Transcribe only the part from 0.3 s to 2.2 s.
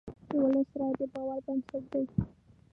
ولس رایه د باور بنسټ دی.